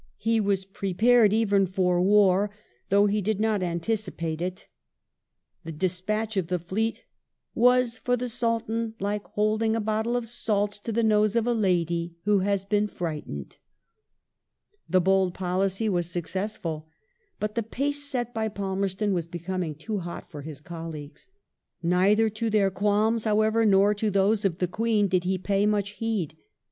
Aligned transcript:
He 0.17 0.39
was 0.39 0.65
prepared 0.65 1.31
even 1.31 1.67
for 1.67 2.01
war, 2.01 2.49
though 2.89 3.05
he 3.05 3.21
did 3.21 3.39
not 3.39 3.61
anticipate 3.61 4.41
it. 4.41 4.65
The 5.63 5.71
despatch 5.71 6.37
of 6.37 6.47
the 6.47 6.57
fleet" 6.57 7.05
was, 7.69 7.99
for 7.99 8.17
the 8.17 8.27
Sultan, 8.27 8.95
like 8.99 9.23
holding 9.27 9.75
a 9.75 9.79
bottle 9.79 10.17
of 10.17 10.27
salts 10.27 10.79
to 10.79 10.91
the 10.91 11.03
nose 11.03 11.35
of 11.35 11.45
a 11.45 11.53
lady 11.53 12.15
who 12.25 12.39
had 12.39 12.67
been 12.67 12.87
frightened 12.87 13.49
".^ 13.49 13.57
The 14.89 14.99
bold 15.01 15.35
policy 15.35 15.87
was 15.87 16.09
successful. 16.09 16.87
But 17.39 17.53
the 17.53 17.61
pace 17.61 18.03
set 18.03 18.33
by 18.33 18.47
Palmerston 18.47 19.13
was 19.13 19.27
becoming 19.27 19.75
too 19.75 19.99
hot 19.99 20.27
for 20.27 20.41
his 20.41 20.61
colleagues. 20.61 21.27
Neither 21.83 22.27
to 22.27 22.49
their 22.49 22.71
qualms, 22.71 23.25
however, 23.25 23.67
nor 23.67 23.93
to 23.93 24.09
those 24.09 24.45
of 24.45 24.57
the 24.57 24.67
Queen 24.67 25.07
did 25.07 25.25
he 25.25 25.37
pay 25.37 25.67
much 25.67 25.91
heed. 25.91 26.35